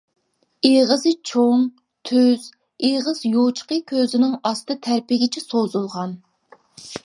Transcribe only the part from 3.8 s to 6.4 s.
كۆزىنىڭ ئاستى تەرىپىگىچە سوزۇلغان.